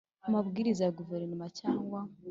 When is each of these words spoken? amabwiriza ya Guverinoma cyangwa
amabwiriza 0.27 0.81
ya 0.83 0.95
Guverinoma 0.99 1.47
cyangwa 1.59 1.99